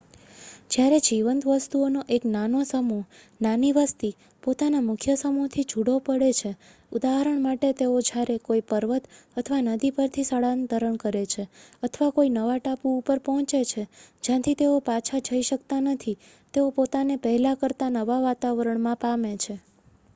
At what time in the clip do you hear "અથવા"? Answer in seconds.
9.37-9.61, 11.83-12.11